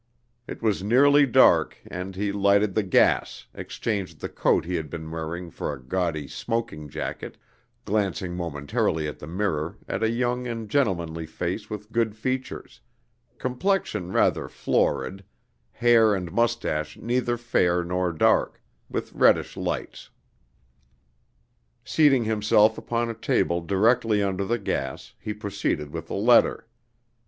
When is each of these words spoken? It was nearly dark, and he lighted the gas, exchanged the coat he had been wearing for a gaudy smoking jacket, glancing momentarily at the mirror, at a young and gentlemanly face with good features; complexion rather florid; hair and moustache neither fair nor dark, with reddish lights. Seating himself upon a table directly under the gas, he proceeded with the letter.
It 0.47 0.63
was 0.63 0.81
nearly 0.81 1.27
dark, 1.27 1.77
and 1.85 2.15
he 2.15 2.31
lighted 2.31 2.73
the 2.73 2.81
gas, 2.81 3.45
exchanged 3.53 4.19
the 4.19 4.29
coat 4.29 4.65
he 4.65 4.73
had 4.73 4.89
been 4.89 5.11
wearing 5.11 5.51
for 5.51 5.71
a 5.71 5.79
gaudy 5.79 6.27
smoking 6.27 6.89
jacket, 6.89 7.37
glancing 7.85 8.35
momentarily 8.35 9.07
at 9.07 9.19
the 9.19 9.27
mirror, 9.27 9.77
at 9.87 10.01
a 10.01 10.09
young 10.09 10.47
and 10.47 10.69
gentlemanly 10.69 11.27
face 11.27 11.69
with 11.69 11.91
good 11.91 12.15
features; 12.15 12.81
complexion 13.37 14.11
rather 14.11 14.49
florid; 14.49 15.23
hair 15.71 16.15
and 16.15 16.31
moustache 16.31 16.97
neither 16.97 17.37
fair 17.37 17.83
nor 17.83 18.11
dark, 18.11 18.59
with 18.89 19.13
reddish 19.13 19.55
lights. 19.55 20.09
Seating 21.85 22.23
himself 22.23 22.75
upon 22.79 23.11
a 23.11 23.13
table 23.13 23.61
directly 23.61 24.23
under 24.23 24.45
the 24.45 24.57
gas, 24.57 25.13
he 25.19 25.31
proceeded 25.31 25.91
with 25.93 26.07
the 26.07 26.15
letter. 26.15 26.65